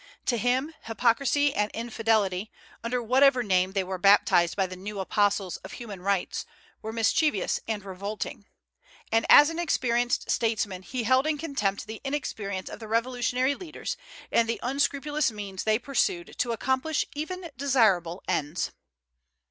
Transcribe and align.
To 0.25 0.37
him 0.39 0.73
hypocrisy 0.85 1.53
and 1.53 1.69
infidelity, 1.73 2.51
under 2.83 3.03
whatever 3.03 3.43
name 3.43 3.73
they 3.73 3.83
were 3.83 3.99
baptized 3.99 4.55
by 4.55 4.65
the 4.65 4.75
new 4.75 4.99
apostles 4.99 5.57
of 5.57 5.73
human 5.73 6.01
rights, 6.01 6.43
were 6.81 6.91
mischievous 6.91 7.59
and 7.67 7.85
revolting. 7.85 8.47
And 9.11 9.27
as 9.29 9.51
an 9.51 9.59
experienced 9.59 10.31
statesman 10.31 10.81
he 10.81 11.03
held 11.03 11.27
in 11.27 11.37
contempt 11.37 11.85
the 11.85 12.01
inexperience 12.03 12.67
of 12.67 12.79
the 12.79 12.87
Revolutionary 12.87 13.53
leaders, 13.53 13.95
and 14.31 14.49
the 14.49 14.59
unscrupulous 14.63 15.29
means 15.29 15.65
they 15.65 15.77
pursued 15.77 16.33
to 16.39 16.51
accomplish 16.51 17.05
even 17.13 17.51
desirable 17.55 18.23
ends. 18.27 18.71